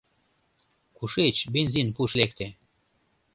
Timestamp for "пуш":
1.95-2.11